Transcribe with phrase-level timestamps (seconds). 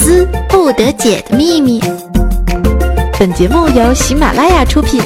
[0.00, 1.78] 思不得解的秘密。
[3.18, 5.02] 本节目由喜马拉雅出品。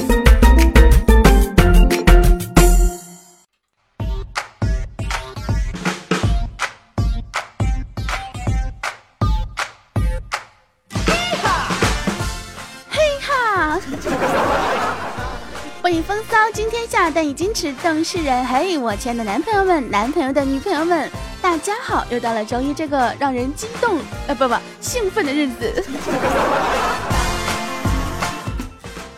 [15.82, 18.46] 欢迎 风骚惊天下，但已矜持动世人。
[18.46, 21.11] 嘿，我亲爱的男朋友们、男朋友的女朋友们，
[21.42, 22.06] 大家好！
[22.11, 23.98] 又到了周一这个让人激动，
[24.29, 24.54] 呃，不不，
[24.95, 25.84] 兴奋的日子。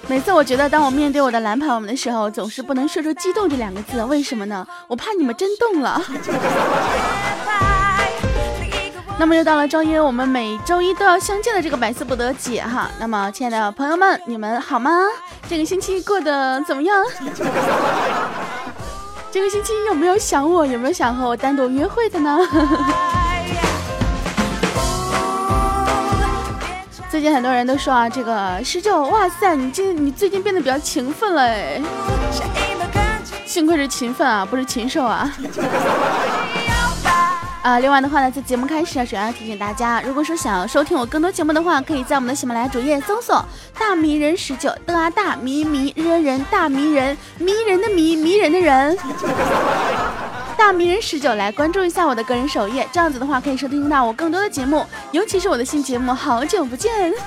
[0.08, 4.66] 每次我觉得，当我面对我的男朋友们的时候，总是不能说出“激动”这两个字，为什么呢？
[4.88, 6.00] 我怕你们真动了。
[9.20, 12.90] 那么又到了周一，我们每周一都要相见的这个百思不得解哈。
[12.98, 14.90] 那么，亲爱的朋友们，你们好吗？
[15.46, 17.04] 这个星期过得怎么样？
[19.30, 20.64] 这个星期有没有想我？
[20.64, 22.38] 有没有想和我单独约会的呢？
[27.16, 31.80] 最近很多人都说啊，这个十九，哇塞，你今你最近变得比较勤奋了哎。
[33.46, 35.34] 幸亏是勤奋啊，不是禽兽啊。
[37.64, 43.42] 啊，另外的话呢，在节目开始啊，首先要提醒大家，如果说想要收听我更多节目的话，可以在我们的喜马拉雅主页搜索
[43.80, 48.94] “大迷人十九”的啊大迷迷人人大迷人迷人的迷迷人的人，
[50.56, 57.12] 大迷人十九来关注一下我的个人首页，这样子的话可以收听到我更多的节目，尤其是我的新节目《好久不见》。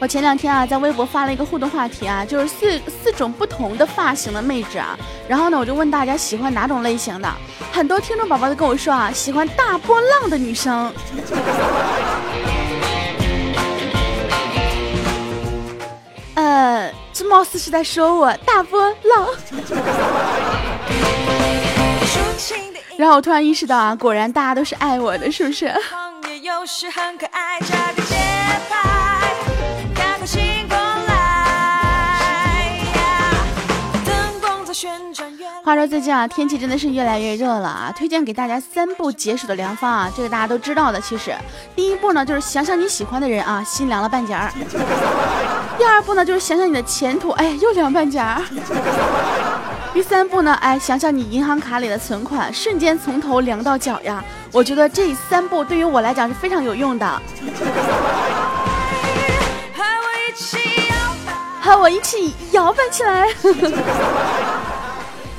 [0.00, 4.98] 我前两天啊，在微博发了一个互动话题啊，就是四四种不同的发型的妹纸啊。
[5.28, 7.32] 然后呢，我就问大家喜欢哪种类型的？
[7.70, 10.92] 很多听众宝宝都跟我说啊，喜欢大波浪的女生。
[16.34, 19.28] 呃，这貌似是在说我大波浪。
[22.96, 25.72] 然后我突然意识到啊，果然大家都是爱我的，是不是？
[35.64, 37.94] 话说最近啊，天气真的是越来越热了啊！
[37.96, 41.00] 推荐给大家三步解暑的良方啊，这个大家都知道的。
[41.00, 41.32] 其实，
[41.76, 44.50] 第一步呢，就是想想你喜欢的人啊，心凉了半截儿；
[45.78, 48.42] 第二步呢，就是想想你的前途，哎，又凉半截儿；
[49.94, 54.24] 第三步呢，哎，想想你银行卡里的存款，瞬间从头凉到脚呀！
[54.50, 57.22] 我觉得这三步对于我来讲是非常有用的。
[61.64, 63.28] 和我一起摇摆起来。
[63.34, 63.70] 呵呵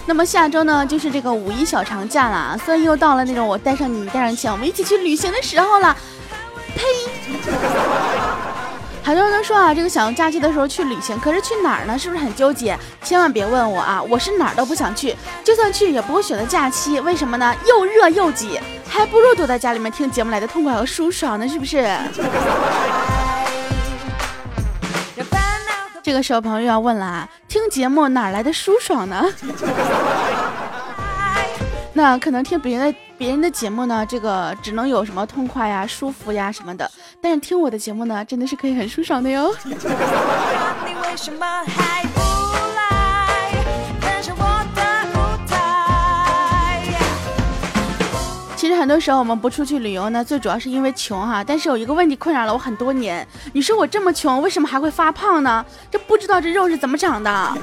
[0.06, 5.96] 那么下周呢，就是这个五一小长假了，所以又到了那种我带上你，带上钱，我们一起去旅行的时候了。
[6.76, 6.82] 呸！
[9.04, 11.98] 很多人都说啊，这个想要假期的时候去旅行，可是去哪儿呢？
[11.98, 12.78] 是不是很纠结？
[13.04, 17.00] 千万别问我啊，我是哪儿都不想去，就算去也不会选择假期。
[17.00, 17.54] 为什么呢？
[17.68, 21.86] 又热又挤，还不如躲在家里面听节目来的痛快和舒爽呢，是不是？
[26.04, 29.24] 这个时候朋友要问了啊，听节目哪来的舒爽呢？
[31.96, 39.56] 那可能听别人的别人的节目呢，这个只能有什么痛快呀、舒服呀什么的，但是听我的节目呢，真的是可以很舒爽的哟。
[48.74, 51.44] 实很多时候我们不出去旅游呢，最主要是因为穷哈。
[51.44, 55.64] 但是有一个问题困扰了我很多年，你说我这么穷，为什么还会发胖呢？
[55.92, 57.58] 这不知道这肉是怎么长的。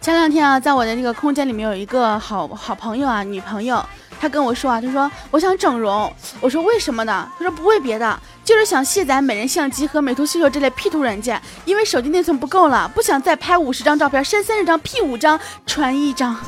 [0.00, 3.84] 前两天啊，在我的这个空间里面有一个好好朋友啊，女朋友。
[4.20, 7.28] 他跟我说啊，他说我想整容，我说为什么呢？
[7.38, 16.36] 他说不为别的，就是想卸载美人相机和美图秀秀这类 P 图软件，因为手机内存不够了，不想再拍五十张照片，删三十张，P 五张，传一张。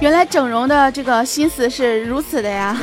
[0.00, 2.76] 原来整容的这个心思是如此的呀。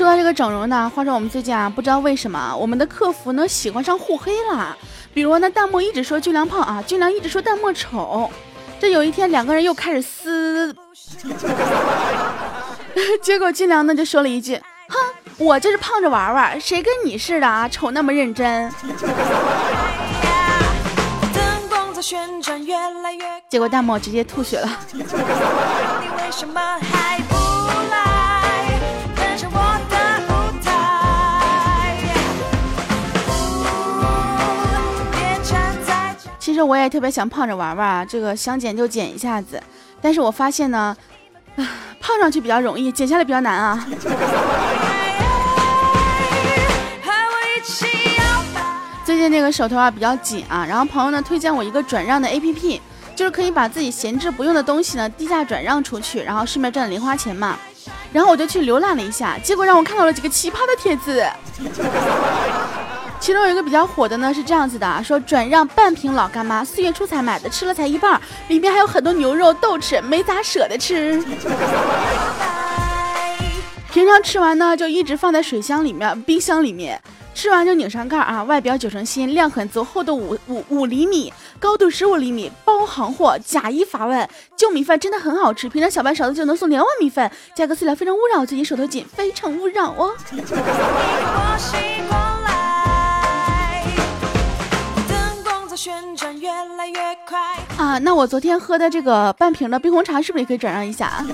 [0.00, 4.74] 说到这个整容呢，话说我们最近啊，不知道为什么我们的客服呢喜欢上互黑了。
[5.12, 8.30] 比如呢，弹幕一直说俊良胖啊，俊良一直说弹幕丑。
[8.80, 10.74] 这有一天两个人又开始撕，
[13.20, 14.56] 结果俊良呢就说了一句
[14.88, 14.96] ：“哼，
[15.36, 18.72] 我就是胖着玩玩，谁跟你似的啊，丑那么认真。”
[23.50, 24.78] 结果弹幕直接吐血了。
[36.50, 39.62] 其实我也特别想胖着玩玩啊，这个想减就减一下子，
[40.00, 40.96] 但是我发现呢，
[41.54, 41.62] 啊，
[42.00, 43.86] 胖上去比较容易，减下来比较难啊。
[49.04, 52.80] 最近那个手头啊比较紧啊，然后朋友呢推荐我一个转让的 APP，
[53.14, 57.56] 就是可以把自己闲置不用的东西呢低价转让出去，然后顺便赚零花钱嘛。
[58.12, 61.24] 然后我就去浏览了一下，结果让我看到了几个奇葩的帖子。
[63.20, 68.18] 其中有一个比较火的呢，是这样子的啊，说转让半瓶老干妈，四月初才买的，吃了才一半，
[68.48, 71.22] 里面还有很多牛肉豆豉，没咋舍得吃。
[73.92, 76.98] 平常吃完呢，就一直放在水箱里面、冰箱里面，
[77.34, 84.26] 吃完就拧上盖啊，外表九成新，量很足，厚度五五五厘米，高度十五厘米，包行货，假一罚万。
[84.56, 90.14] 旧米饭真的很好吃，平常小白勺子就能送两碗米饭，价格饲料非常勿扰，最近手头紧，非诚勿扰哦。
[97.78, 101.24] 啊，那我昨天喝的这个半瓶的冰红茶是不是也可以转让一下？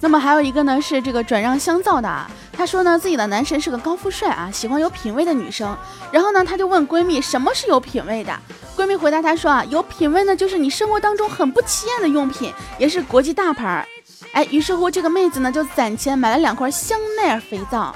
[0.00, 2.30] 那么还有一个呢，是这个转让香皂的啊。
[2.56, 5.76] 她说呢，自己的男神是个高富帅啊，喜欢有品位的女生。
[6.10, 8.32] 然后呢，她就问闺蜜什么是有品位的。
[8.76, 13.86] 闺蜜回答她说啊，有品位呢，就是你生活当中很不起眼的用品，也是国际大牌。
[14.32, 17.94] 哎，于是乎这个妹子呢，就攒钱买了两块香奈儿肥皂。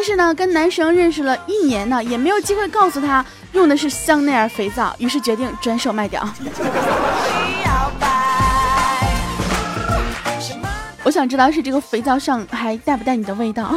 [0.00, 6.26] 但是呢，跟男生认识了一年呢，也没有机会告诉他用的是香奈儿肥皂，于是决定转手卖掉。
[11.02, 13.74] 我想知道是这个肥皂上还带不带你的味道？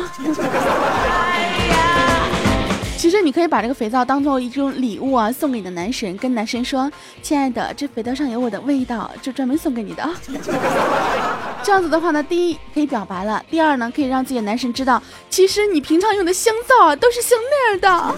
[3.14, 10.04] 其实你可以把这个肥皂当做一种礼物啊，送给你的男神，跟男神说：“亲爱的，这肥皂上有我的味道，就专门送给你的。
[11.62, 15.00] ”这样子的话呢，第一可以表白了，第二呢可以让自己的男神知道，
[15.30, 18.16] 其实你平常用的香皂啊都是香奈儿的。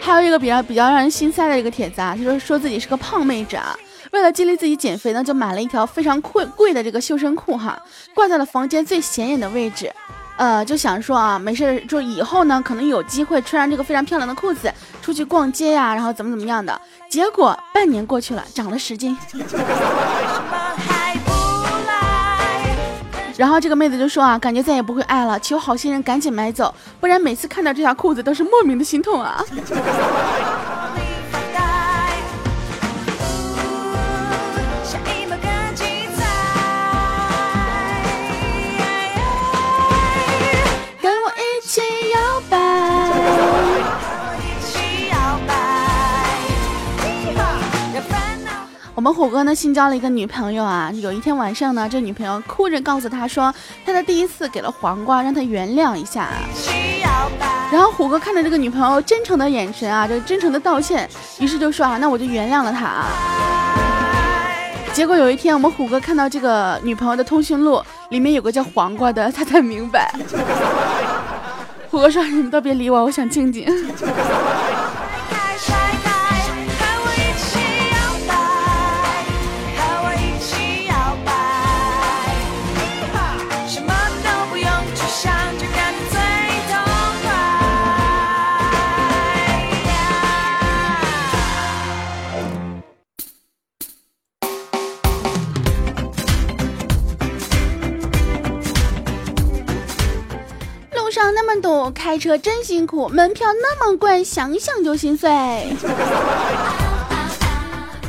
[0.00, 3.76] 还有一个比较比较让人心塞的一个帖子啊，就是说自己是个胖妹子啊。
[4.14, 7.76] 为了激励自己减肥呢，就买了一条非常贵贵的这个修身裤哈，
[8.14, 9.92] 挂在了房间最显眼的位置。
[10.36, 14.72] 呃，就想说啊，没事，就以后呢，可能有机会穿上这个非常漂亮的裤子
[15.02, 16.80] 出去逛街呀，然后怎么怎么样的。
[17.10, 19.18] 结果半年过去了，长了十斤。
[23.36, 29.44] 然后这个妹子就说啊，感觉再也不会爱了，求好心人赶紧买走，不然每次看到这条裤子都是莫名的心痛啊。
[49.04, 53.54] 我们虎哥呢新交了一个女朋友啊，有一天晚上呢，这女朋友哭着告诉他说，
[53.84, 56.28] 他的第一次给了黄瓜，让他原谅一下。
[57.70, 61.06] 然后虎哥看着这个女朋友真诚的眼神啊，就真诚的道歉，
[61.38, 63.04] 于是就说啊，那我就原谅了他啊。
[64.94, 70.14] 结果有一天，我们虎哥看到这个女朋友的通讯录里面有个叫黄瓜的， 他才明白。
[71.90, 73.66] 虎哥说，你们都别理我，我想静静。
[101.32, 105.30] 那么堵，开车真辛苦，门票那么贵，想想就心碎。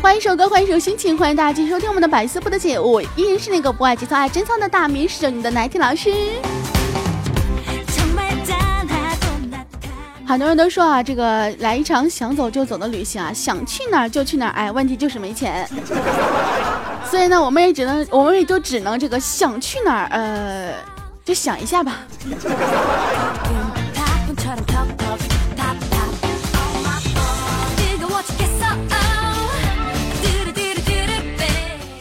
[0.02, 6.14] 换一首歌，换一首心情，欢迎大家继续收听我们的百思不得解，我依然是那个不爱节操爱贞操的大名，是你的奶听老师。
[10.28, 15.68] 很多人都说啊，这个来一场想走就走的旅行啊，想去哪儿就去哪儿，哎，问题就是没钱。
[17.10, 20.95] 所以呢，我们也只能，我们也就只能这个想去哪儿，呃。
[21.26, 22.02] 就想一下吧。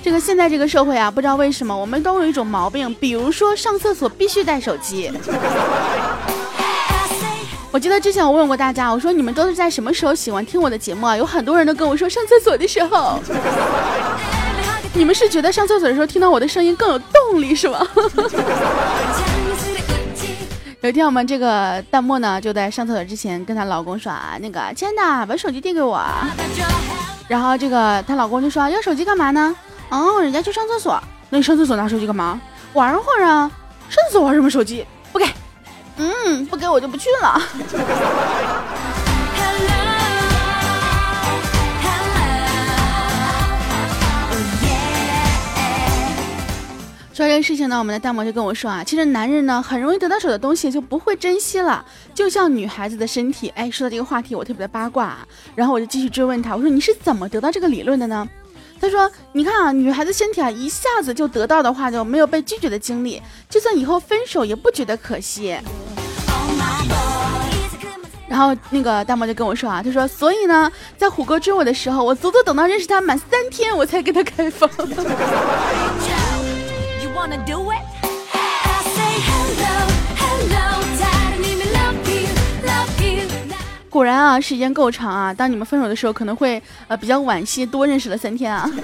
[0.02, 5.10] 这个现在这个社会啊，不知道为什么我们都有一种毛病，比如说上厕所必须带手机。
[7.72, 11.16] 我记得之前我问过大家，我说你们都是在什么时候喜欢听我的节目啊？
[11.16, 13.18] 有很多人都跟我说上厕所的时候。
[14.96, 17.86] 你们是觉得上厕所的时候听到我的声音更有动力是吗？
[20.80, 26.00] 有一天我们这个弹幕呢，就在上厕所之前跟她老公说啊，那个亲爱的，把手机递给我。
[27.26, 29.56] 然后这个她老公就说要手机干嘛呢？
[29.88, 31.02] 哦，人家去上厕所。
[31.30, 32.40] 那你上厕所拿手机干嘛？
[32.74, 33.50] 玩会儿啊，
[33.88, 34.86] 上厕所玩什么手机？
[35.12, 35.26] 不给，
[35.96, 37.42] 嗯，不给我就不去了。
[47.44, 51.84] 事情呢，我们的弹幕就跟我说啊，其实男人呢很容易得到手的东西就不会珍惜了，
[52.14, 53.50] 就像女孩子的身体。
[53.50, 58.26] 哎，说到这个话题，我特别的八卦啊，然后我就继续追问他，我说你是怎么得到这个理论的呢？
[58.80, 63.20] 他说，你看啊，女孩子身体啊一下子就得到的话，就没有被拒绝的经历，
[63.50, 65.56] 就算以后分手也不觉得可惜。
[68.26, 74.68] 然后那个大毛就跟我说啊，他说，所以呢，在虎哥追我的时候，我足足等到认识他满三天，我才给他开房。
[83.88, 85.33] 果然啊，时间够长啊！
[85.33, 88.68] 当你们分手的时候，可能会呃比较惋惜，多认识了三天啊。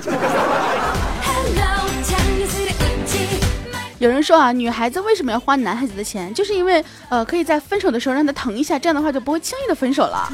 [3.99, 6.33] 有人说啊，女孩子为什么要花男孩子的钱？
[6.33, 10.33] 就是因为呃可以在分手的时候让他疼一下，这样的话就不会轻易的分手了。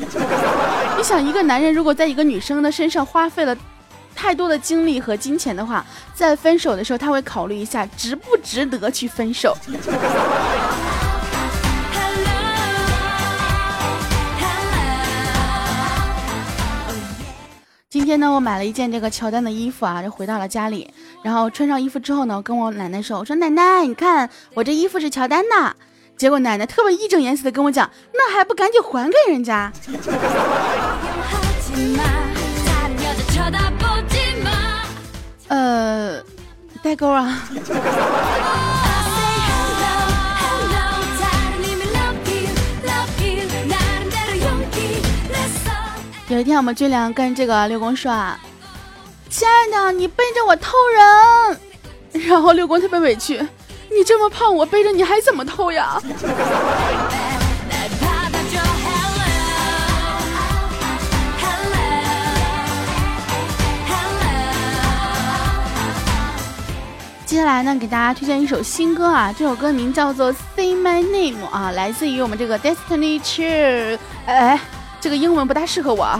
[0.96, 3.56] 你想，一个男人如果在一个女生的身上花费了。
[4.16, 9.56] 太多的精力和金钱的话，在分手的时候他会考虑一下值不值得去分手。
[17.88, 20.92] 今天呢，我买了一件这个乔丹的衣服啊，就回到了家里，
[21.22, 25.76] 然后穿上衣服之后呢，跟我奶奶说：“我说奶奶，你看我这衣服是乔丹的。”
[26.16, 29.72] 结果奶奶特别义正言辞的跟我讲：“那还不赶紧还给人家？”
[35.56, 36.20] 呃，
[36.82, 37.48] 代沟啊！
[46.28, 48.38] 有一天，我们军良跟这个六公说啊
[49.30, 51.58] ：“亲爱的，你背着我偷人。”
[52.28, 53.38] 然后六公特别委屈
[53.88, 55.98] ：“你这么胖，我背着你还怎么偷呀？”
[67.36, 73.98] 接下来呢，给大家推荐一首新歌啊，这首歌名叫做《Say My Name》啊，来自于我们这个 Destiny Cheer。
[74.24, 74.58] 哎，
[75.02, 76.18] 这个英文不大适合我啊。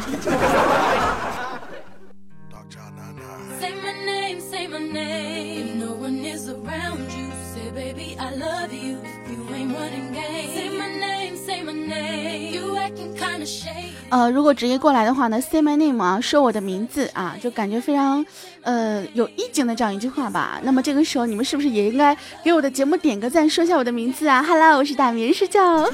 [14.09, 18.25] 呃，如果直接过来的话呢，Say my name 啊，说我的名字啊，就感觉非常，
[18.63, 20.61] 呃，有意境的这样一句话吧。
[20.63, 25.85] 那么这个时候，你们是不是也应该给我的节目点个赞，说一下我的名字啊？Hello，我是大明睡觉。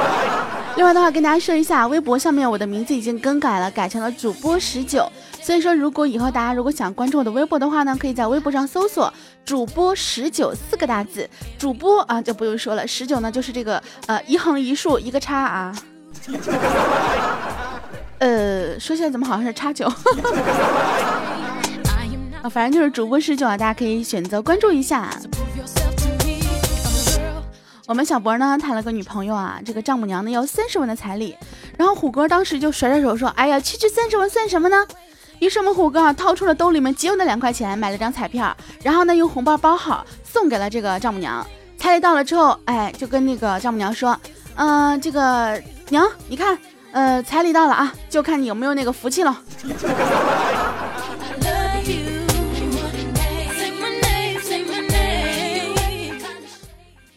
[0.76, 5.06] 另外的话，跟大家说一下，微博上面我的名字已经更改了，改成了主播十九。
[5.42, 9.12] 所以说，如果以后大家如果想关注我的微博的话呢，可以在微博上搜索
[9.44, 11.28] “主播十九”四个大字。
[11.58, 15.76] 主播啊，就不用说了，十九呢就是这个呃一横一竖一个叉啊。
[18.18, 19.86] 呃，说起来怎么好像是叉九？
[22.42, 25.10] 啊， 反正就是主播十九啊，大家可以选择关注一下。
[27.86, 31.36] 我们小博呢谈了个女朋友啊，这个丈母娘呢要三十万的彩礼，
[31.76, 34.86] 然后虎哥当时就甩甩手说：“哎呀，区区三十万算什么呢？”
[35.40, 41.44] 于是我们虎哥啊掏出了兜里面仅有的两块钱，买了张彩票，然后呢用红包包好送给了这个丈母娘。
[41.76, 44.16] 彩礼到了之后，哎，就跟那个丈母娘说
[44.54, 46.58] ：“嗯，这个娘，你看，
[46.92, 49.40] 呃，彩礼到了啊，就看你有没有那个福气了。”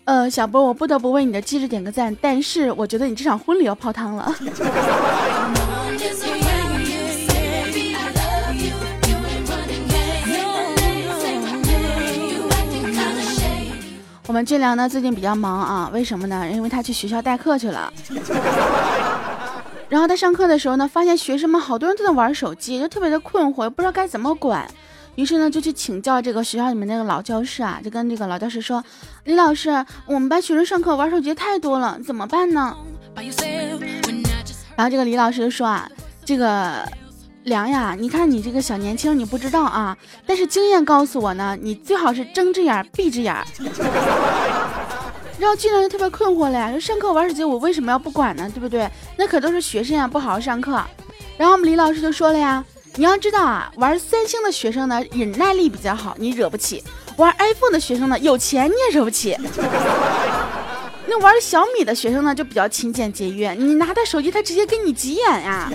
[0.06, 4.36] 呃，小波，我不得不为你的机智点个赞，但是我觉得你这场婚礼要泡汤了。
[14.36, 16.46] 们俊良呢最近比较忙啊，为什么呢？
[16.52, 17.92] 因为他去学校代课去了。
[19.88, 24.70] 然后他上课的时候呢，发现学生们好多人都在玩手机，就特别的困惑，不知道该怎么管。
[25.16, 28.84] 于是呢，就去请教这个学校里面那个老教师啊，就跟这个老教师说
[29.24, 29.70] ：“李老师，
[30.06, 32.76] 我们班学生上课玩手机太多了，怎么办呢？”
[34.76, 35.90] 然后这个李老师就说啊
[36.26, 36.86] ：“这个。”
[37.46, 43.36] 梁呀，你看你这个小年轻，你不知道啊，但是经验告诉我呢，你最好是睁只眼闭只眼。
[45.38, 48.50] 然后俊良就特别困惑了呀，说上课玩手机，我为什么要不管呢？
[48.52, 48.90] 对不对？
[49.16, 50.82] 那可都是学生呀，不好好上课。
[51.38, 56.82] 然后我们李老师就说了呀，你要知道啊，玩三星的学生呢，忍耐力比较好，你惹不起；
[57.18, 59.38] 玩 iPhone 的学生呢，有钱你也惹不起。
[61.06, 65.70] 那玩小米的学生呢，就比较勤俭节约，你拿他手机，他直接给你急眼呀。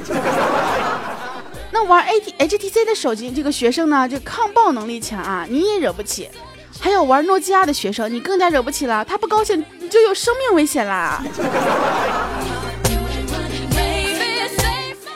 [1.81, 6.29] 那玩 A T H T C 的手机，这个学生呢，这抗爆能力强啊，你也惹不起。
[6.79, 11.25] 还有玩诺基亚的学生，你更加惹不起了，他不高兴你就有生命危险啦。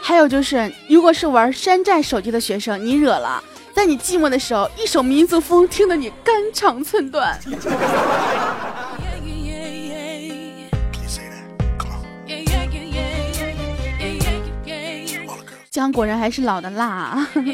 [0.01, 3.45] 还有就是，如果是玩山寨手机的学生，你惹了，
[3.75, 7.39] 在你寂寞的时候，一首民族风听得你肝肠寸断。
[15.75, 17.27] 姜果然还是老的辣。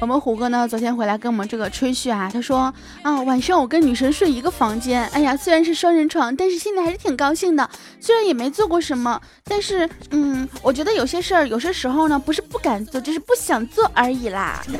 [0.00, 7.70] 我们虎哥呢，昨天回来跟我们这个吹嘘啊，他说啊，晚上我跟女神睡一个房间，哎呀，虽然是双人床，但是心里还是挺高兴的。
[8.00, 14.60] 虽然也没做过什么，但是嗯，我觉得有些事儿，有些时候呢，不是不敢做，就是不想做而已啦。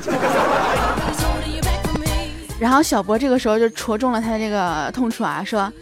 [2.58, 5.72] 然后小博这个时候就戳中了他的这个痛处啊，说，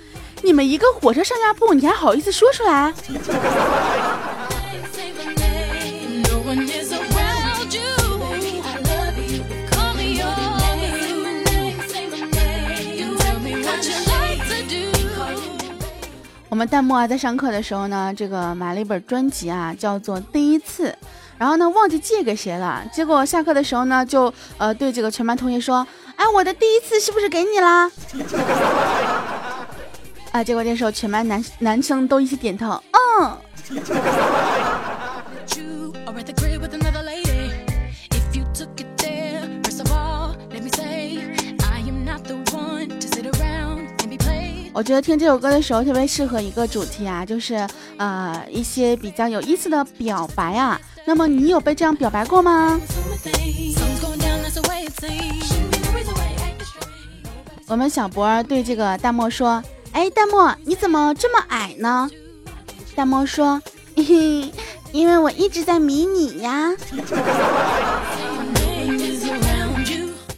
[0.44, 2.92] 你们一个火车上下铺，你还好意思说出来？
[16.48, 20.88] 我们弹幕啊，在上课的时候呢，这个买了一本专辑啊，叫做《第一次》，
[21.38, 22.84] 然后呢，忘记借给谁了。
[22.92, 27.90] 结果下课的时候呢，就呃对这个全班同学说：“哎，我的第一次是不是给你啦？”
[30.32, 33.36] 啊，结果这时候全班男男生都一起点头，嗯。
[44.74, 47.66] 我觉得听这首歌的时候特别适合一个主题啊，就是
[47.98, 50.80] 呃一些比较有意思的表白啊。
[51.04, 52.80] 那么你有被这样表白过吗？
[57.68, 59.62] 我们小博对这个大漠说
[59.92, 62.10] ：“哎，大漠你怎么这么矮呢？”
[62.96, 63.60] 大漠说
[63.96, 64.52] ：“嘿嘿，
[64.90, 66.74] 因为我一直在迷你呀。”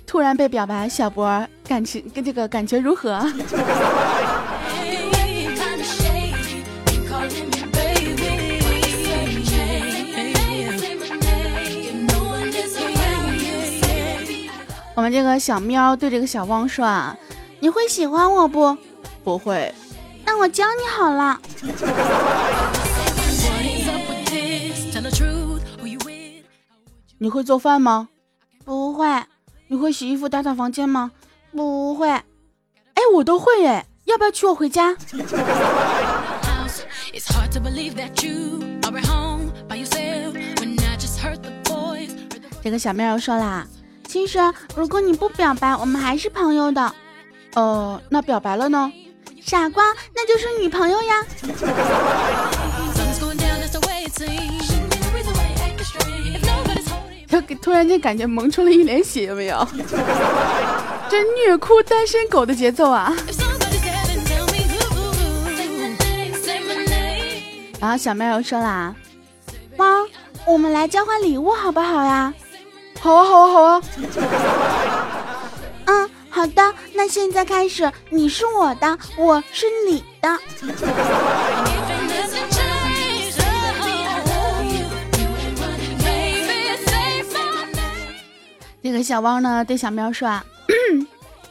[0.06, 3.26] 突然被表白，小博感情跟这个感觉如何？
[14.96, 17.16] 我们这个小喵对这个小汪说啊
[17.58, 18.78] ：“你会喜欢我不？
[19.24, 19.74] 不会。
[20.24, 21.40] 那我教你好了。
[27.18, 28.08] 你会做饭吗？
[28.64, 29.06] 不会。
[29.68, 31.10] 你会洗衣服、打扫房间吗？
[31.52, 32.08] 不会。
[32.08, 32.22] 哎，
[33.14, 34.94] 我都会哎，要不要娶我回家？
[42.62, 43.66] 这个小妹又说啦，
[44.06, 44.38] 其实
[44.76, 46.94] 如果你不表白，我们还是朋友的。
[47.54, 48.92] 哦，那表白了呢？
[49.44, 51.26] 傻瓜，那就是女朋友呀。
[57.60, 59.66] 突然间感觉萌出了一脸血，有没有？
[61.10, 63.12] 这虐哭单身狗的节奏啊！
[67.80, 68.94] 然后小喵又说啦
[69.76, 70.06] ：“汪，
[70.46, 72.32] 我们来交换礼物好不好呀
[73.00, 73.82] ？”“好啊，好啊，好啊。
[73.98, 74.04] ”“嗯，
[76.34, 76.74] 好的。
[76.92, 80.36] 那现在开始，你是我的，我是你的。”
[88.82, 90.44] 这个小汪呢，对小喵说：“啊，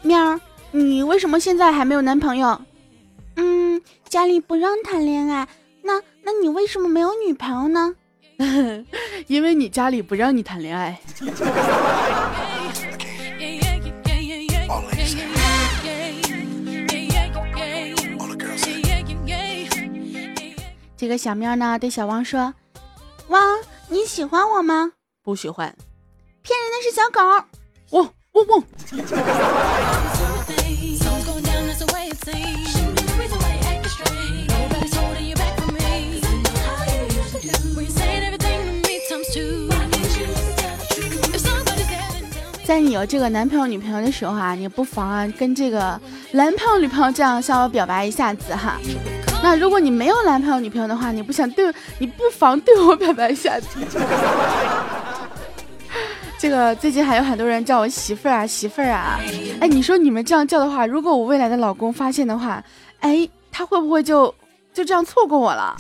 [0.02, 0.40] 喵，
[0.72, 2.62] 你为什么现在还没有男朋友？
[3.38, 5.48] 嗯，家里不让谈恋爱。
[5.82, 7.96] 那那你为什么没有女朋友呢？
[9.28, 11.00] 因为你家里不让你谈恋爱。
[20.96, 22.54] 这个小喵呢，对小汪说：
[23.28, 24.94] 汪，你喜欢我吗？
[25.22, 25.76] 不喜欢。”
[26.44, 27.20] 骗人的是小狗，
[27.92, 28.64] 汪汪汪！
[42.74, 48.80] 在你有这个男朋友女朋友的时候啊，你不妨啊跟这个男朋友女朋友这样向我表白一下子哈。
[49.44, 53.68] 那如果你没有男朋友女朋友的话，你不想对，你不妨对我表白一下子。
[56.40, 59.20] 这个最近还有很多人叫我媳妇儿啊，媳妇儿啊，
[59.62, 62.64] 哎，你说你们这样叫的话，如果我未来的老公发现的话，
[63.02, 64.34] 哎，他会不会就
[64.74, 65.78] 就这样错过我了？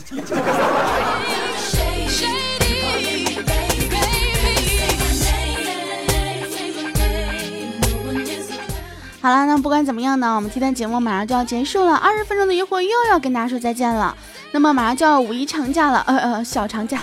[9.23, 14.13] 好了，那不管怎么样呢，我们今天节目马上就要结束了，二十分钟的约会又要跟大家说再见了。
[14.51, 16.99] 那么马上就要五一长假了，呃呃，小长假。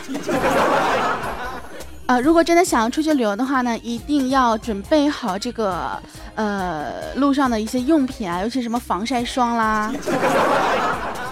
[2.04, 5.98] 呃，如果真的想要出去旅游的话呢，一定要准备好这个
[6.34, 9.90] 呃路上的一些用品啊，尤其什么防晒霜啦。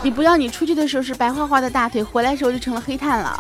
[0.01, 3.39] 你不要你出去的时候是白花花的大腿，回来的时候就成了黑炭了。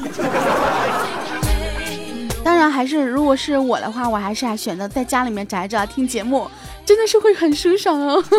[2.44, 6.50] 当然，还是如果是我的话，我还是啊选择在家里面宅着听节目，
[6.88, 8.24] 真的是会很舒爽哦。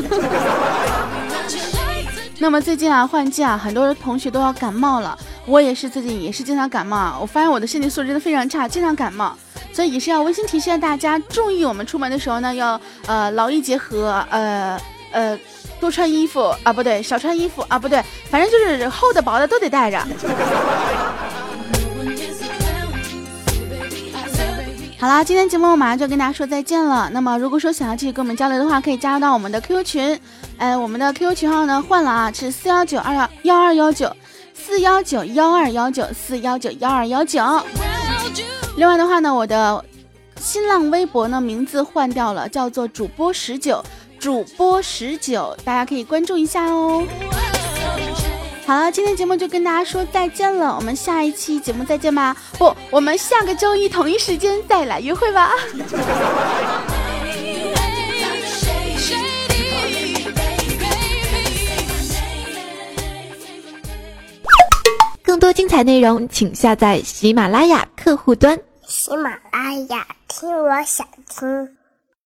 [2.39, 9.37] 那么最近啊换季啊，很多同学都要感冒了，我也是最近也是经常感冒，我发现我的身体素质真的非常差，经常感冒，
[9.71, 14.81] 所以也是要温馨提示大家，注意我们出门的时候呢，要呃劳逸结合，呃
[15.11, 15.39] 呃
[15.79, 20.03] 多穿衣服啊，不对，少穿衣服啊，不对，反正就是厚的薄的都得带着。
[25.01, 27.09] 好啦，今天节目我马上就跟大家说再见了。
[27.13, 30.19] 那么如果说想要继续跟我们交流的话，可以加入到我们的 QQ 群。
[30.57, 34.13] 哎，我们的 QQ 群号呢换了啊，是四幺九二幺幺二幺九，
[34.53, 37.41] 四幺九幺二幺九，四幺九幺二幺九。
[38.75, 39.85] 另外的话呢，我的
[40.37, 43.81] 新浪微博呢名字换掉了，叫做主播十九，
[44.19, 47.05] 主播十九，大家可以关注一下哦。
[48.69, 52.37] 好了，今天节目就跟大家说再见了，我们下一期节目再见吧。
[52.59, 55.53] 不，我们下个周一同一时间再来约会吧。
[65.23, 68.55] 更多精彩内容，请下载喜马拉雅客户端。
[68.85, 71.78] 喜马拉雅，听我想听。